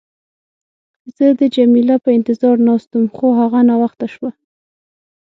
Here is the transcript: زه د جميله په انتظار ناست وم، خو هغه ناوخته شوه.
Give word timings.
زه 1.15 1.27
د 1.39 1.41
جميله 1.55 1.95
په 2.03 2.09
انتظار 2.17 2.57
ناست 2.67 2.89
وم، 2.93 3.05
خو 3.15 3.27
هغه 3.39 3.59
ناوخته 3.69 4.07
شوه. 4.13 4.31